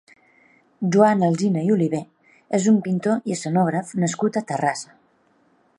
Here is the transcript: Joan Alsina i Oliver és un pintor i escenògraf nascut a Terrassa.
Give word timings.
Joan 0.95 1.21
Alsina 1.27 1.65
i 1.67 1.69
Oliver 1.75 2.01
és 2.59 2.67
un 2.73 2.81
pintor 2.87 3.31
i 3.31 3.35
escenògraf 3.37 3.95
nascut 4.05 4.41
a 4.43 4.47
Terrassa. 4.53 4.97